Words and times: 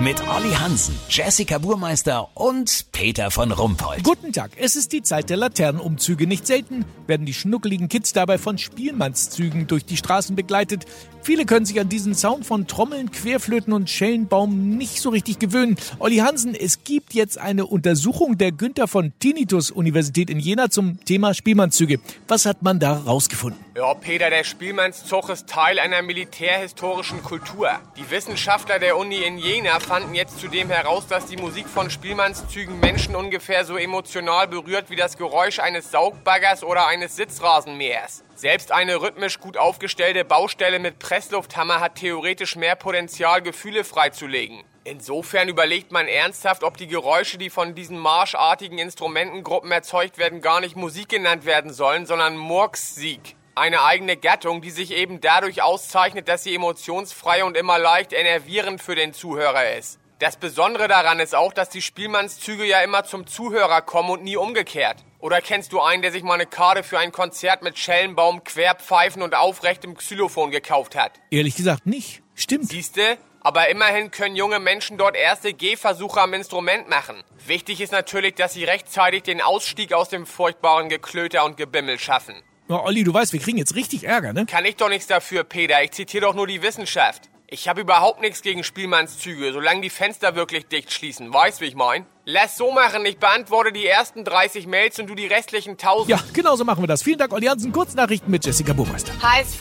Mit 0.00 0.26
Olli 0.28 0.52
Hansen, 0.54 0.98
Jessica 1.10 1.58
Burmeister 1.58 2.30
und 2.34 2.86
Peter 2.90 3.30
von 3.30 3.52
Rumpold. 3.52 4.02
Guten 4.02 4.32
Tag, 4.32 4.52
es 4.56 4.74
ist 4.74 4.94
die 4.94 5.02
Zeit 5.02 5.28
der 5.28 5.36
Laternenumzüge. 5.36 6.26
Nicht 6.26 6.46
selten 6.46 6.86
werden 7.06 7.26
die 7.26 7.34
schnuckeligen 7.34 7.90
Kids 7.90 8.14
dabei 8.14 8.38
von 8.38 8.56
Spielmannszügen 8.56 9.66
durch 9.66 9.84
die 9.84 9.98
Straßen 9.98 10.34
begleitet. 10.34 10.86
Viele 11.22 11.44
können 11.44 11.66
sich 11.66 11.78
an 11.78 11.90
diesen 11.90 12.14
Sound 12.14 12.46
von 12.46 12.66
Trommeln, 12.66 13.10
Querflöten 13.10 13.74
und 13.74 13.90
Schellenbaum 13.90 14.70
nicht 14.70 15.02
so 15.02 15.10
richtig 15.10 15.38
gewöhnen. 15.38 15.76
Olli 15.98 16.16
Hansen, 16.16 16.54
es 16.54 16.82
gibt 16.82 17.12
jetzt 17.12 17.36
eine 17.36 17.66
Untersuchung 17.66 18.38
der 18.38 18.52
Günther 18.52 18.88
von 18.88 19.12
Tinnitus 19.18 19.70
Universität 19.70 20.30
in 20.30 20.40
Jena 20.40 20.70
zum 20.70 21.04
Thema 21.04 21.34
Spielmannszüge. 21.34 22.00
Was 22.26 22.46
hat 22.46 22.62
man 22.62 22.80
da 22.80 22.94
rausgefunden? 22.94 23.62
Ja, 23.76 23.92
Peter, 23.94 24.30
der 24.30 24.44
Spielmannszug 24.44 25.28
ist 25.28 25.46
Teil 25.46 25.78
einer 25.78 26.00
militärhistorischen 26.00 27.22
Kultur. 27.22 27.70
Die 27.98 28.10
Wissenschaftler 28.10 28.78
der 28.78 28.96
Uni 28.96 29.18
in 29.18 29.36
Jena 29.36 29.78
fanden 29.90 30.14
jetzt 30.14 30.38
zudem 30.38 30.70
heraus, 30.70 31.08
dass 31.08 31.26
die 31.26 31.36
Musik 31.36 31.66
von 31.66 31.90
Spielmannszügen 31.90 32.78
Menschen 32.78 33.16
ungefähr 33.16 33.64
so 33.64 33.76
emotional 33.76 34.46
berührt 34.46 34.88
wie 34.88 34.94
das 34.94 35.16
Geräusch 35.16 35.58
eines 35.58 35.90
Saugbaggers 35.90 36.62
oder 36.62 36.86
eines 36.86 37.16
Sitzrasenmähers. 37.16 38.22
Selbst 38.36 38.70
eine 38.70 39.02
rhythmisch 39.02 39.40
gut 39.40 39.56
aufgestellte 39.56 40.24
Baustelle 40.24 40.78
mit 40.78 41.00
Presslufthammer 41.00 41.80
hat 41.80 41.96
theoretisch 41.96 42.54
mehr 42.54 42.76
Potenzial, 42.76 43.42
Gefühle 43.42 43.82
freizulegen. 43.82 44.62
Insofern 44.84 45.48
überlegt 45.48 45.90
man 45.90 46.06
ernsthaft, 46.06 46.62
ob 46.62 46.76
die 46.76 46.86
Geräusche, 46.86 47.36
die 47.36 47.50
von 47.50 47.74
diesen 47.74 47.98
marschartigen 47.98 48.78
Instrumentengruppen 48.78 49.72
erzeugt 49.72 50.18
werden, 50.18 50.40
gar 50.40 50.60
nicht 50.60 50.76
Musik 50.76 51.08
genannt 51.08 51.46
werden 51.46 51.72
sollen, 51.72 52.06
sondern 52.06 52.36
Murksieg. 52.36 53.34
Eine 53.54 53.82
eigene 53.82 54.16
Gattung, 54.16 54.62
die 54.62 54.70
sich 54.70 54.92
eben 54.92 55.20
dadurch 55.20 55.62
auszeichnet, 55.62 56.28
dass 56.28 56.44
sie 56.44 56.54
emotionsfrei 56.54 57.44
und 57.44 57.56
immer 57.56 57.78
leicht 57.78 58.12
enervierend 58.12 58.80
für 58.80 58.94
den 58.94 59.12
Zuhörer 59.12 59.76
ist. 59.76 59.98
Das 60.20 60.36
Besondere 60.36 60.86
daran 60.86 61.18
ist 61.18 61.34
auch, 61.34 61.52
dass 61.52 61.70
die 61.70 61.82
Spielmannszüge 61.82 62.64
ja 62.64 62.80
immer 62.82 63.04
zum 63.04 63.26
Zuhörer 63.26 63.80
kommen 63.80 64.10
und 64.10 64.22
nie 64.22 64.36
umgekehrt. 64.36 64.98
Oder 65.18 65.40
kennst 65.40 65.72
du 65.72 65.80
einen, 65.80 66.02
der 66.02 66.12
sich 66.12 66.22
mal 66.22 66.34
eine 66.34 66.46
Karte 66.46 66.82
für 66.82 66.98
ein 66.98 67.10
Konzert 67.10 67.62
mit 67.62 67.78
Schellenbaum, 67.78 68.44
Querpfeifen 68.44 69.22
und 69.22 69.34
aufrechtem 69.34 69.96
Xylophon 69.96 70.50
gekauft 70.50 70.94
hat? 70.94 71.12
Ehrlich 71.30 71.56
gesagt 71.56 71.86
nicht. 71.86 72.22
Stimmt. 72.34 72.68
Siehste? 72.68 73.18
Aber 73.40 73.68
immerhin 73.70 74.10
können 74.10 74.36
junge 74.36 74.58
Menschen 74.58 74.98
dort 74.98 75.16
erste 75.16 75.54
Gehversuche 75.54 76.20
am 76.20 76.34
Instrument 76.34 76.88
machen. 76.90 77.22
Wichtig 77.46 77.80
ist 77.80 77.92
natürlich, 77.92 78.34
dass 78.34 78.52
sie 78.52 78.64
rechtzeitig 78.64 79.22
den 79.22 79.40
Ausstieg 79.40 79.94
aus 79.94 80.10
dem 80.10 80.26
furchtbaren 80.26 80.90
Geklöter 80.90 81.44
und 81.46 81.56
Gebimmel 81.56 81.98
schaffen. 81.98 82.34
Oh, 82.70 82.82
Olli, 82.84 83.02
du 83.02 83.12
weißt, 83.12 83.32
wir 83.32 83.40
kriegen 83.40 83.58
jetzt 83.58 83.74
richtig 83.74 84.04
Ärger, 84.04 84.32
ne? 84.32 84.46
Kann 84.46 84.64
ich 84.64 84.76
doch 84.76 84.88
nichts 84.88 85.08
dafür, 85.08 85.42
Peter. 85.42 85.82
Ich 85.82 85.90
zitiere 85.90 86.26
doch 86.26 86.34
nur 86.34 86.46
die 86.46 86.62
Wissenschaft. 86.62 87.28
Ich 87.48 87.66
habe 87.66 87.80
überhaupt 87.80 88.20
nichts 88.20 88.42
gegen 88.42 88.62
Spielmannszüge, 88.62 89.52
solange 89.52 89.80
die 89.80 89.90
Fenster 89.90 90.36
wirklich 90.36 90.68
dicht 90.68 90.92
schließen. 90.92 91.34
Weißt, 91.34 91.60
wie 91.60 91.64
ich 91.64 91.74
mein? 91.74 92.06
Lass 92.24 92.56
so 92.56 92.70
machen. 92.70 93.04
Ich 93.06 93.18
beantworte 93.18 93.72
die 93.72 93.84
ersten 93.88 94.22
30 94.22 94.68
Mails 94.68 95.00
und 95.00 95.08
du 95.08 95.16
die 95.16 95.26
restlichen 95.26 95.72
1000. 95.72 96.10
Ja, 96.10 96.20
genau 96.32 96.54
so 96.54 96.64
machen 96.64 96.84
wir 96.84 96.86
das. 96.86 97.02
Vielen 97.02 97.18
Dank, 97.18 97.32
Olli 97.32 97.46
Hansen. 97.46 97.72
Kurznachrichten 97.72 98.30
mit 98.30 98.46
Jessica 98.46 98.72
Burmeister. 98.72 99.12
HSV, 99.20 99.60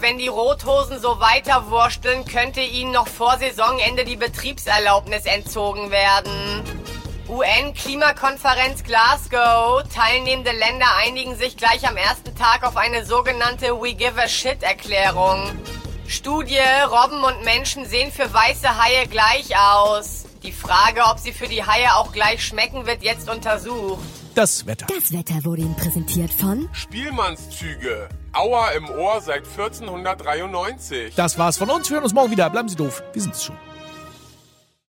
wenn 0.00 0.18
die 0.18 0.28
Rothosen 0.28 1.00
so 1.00 1.20
weiterwursteln, 1.20 2.26
könnte 2.26 2.60
ihnen 2.60 2.92
noch 2.92 3.08
vor 3.08 3.38
Saisonende 3.38 4.04
die 4.04 4.16
Betriebserlaubnis 4.16 5.24
entzogen 5.24 5.90
werden. 5.90 6.81
UN-Klimakonferenz 7.32 8.84
Glasgow. 8.84 9.82
Teilnehmende 9.88 10.52
Länder 10.52 10.86
einigen 11.02 11.34
sich 11.34 11.56
gleich 11.56 11.88
am 11.88 11.96
ersten 11.96 12.34
Tag 12.36 12.62
auf 12.62 12.76
eine 12.76 13.06
sogenannte 13.06 13.80
We 13.80 13.94
Give 13.94 14.20
a 14.22 14.28
Shit-Erklärung. 14.28 15.50
Studie, 16.06 16.58
Robben 16.90 17.24
und 17.24 17.42
Menschen 17.42 17.86
sehen 17.86 18.12
für 18.12 18.32
weiße 18.32 18.68
Haie 18.76 19.06
gleich 19.06 19.56
aus. 19.56 20.26
Die 20.42 20.52
Frage, 20.52 21.04
ob 21.10 21.18
sie 21.18 21.32
für 21.32 21.48
die 21.48 21.64
Haie 21.64 21.94
auch 21.96 22.12
gleich 22.12 22.44
schmecken, 22.44 22.84
wird 22.84 23.02
jetzt 23.02 23.30
untersucht. 23.30 24.02
Das 24.34 24.66
Wetter. 24.66 24.86
Das 24.94 25.10
Wetter 25.12 25.42
wurde 25.44 25.62
Ihnen 25.62 25.76
präsentiert 25.76 26.32
von 26.34 26.68
Spielmannszüge. 26.72 28.10
Auer 28.34 28.72
im 28.72 28.90
Ohr 28.90 29.22
seit 29.22 29.46
1493. 29.46 31.14
Das 31.14 31.38
war's 31.38 31.56
von 31.56 31.70
uns. 31.70 31.88
Wir 31.88 31.94
hören 31.94 32.04
uns 32.04 32.12
morgen 32.12 32.30
wieder. 32.30 32.50
Bleiben 32.50 32.68
Sie 32.68 32.76
doof. 32.76 33.02
Wir 33.14 33.22
sind's 33.22 33.44
schon. 33.44 33.56